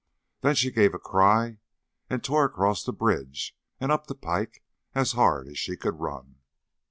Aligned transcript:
Then 0.39 0.55
she 0.55 0.71
gave 0.71 0.95
a 0.95 0.97
cry, 0.97 1.59
and 2.09 2.23
tore 2.23 2.45
across 2.45 2.83
the 2.83 2.91
bridge 2.91 3.55
and 3.79 3.91
up 3.91 4.07
the 4.07 4.15
'pike 4.15 4.63
as 4.95 5.11
hard 5.11 5.47
as 5.47 5.59
she 5.59 5.77
could 5.77 5.99
run. 5.99 6.37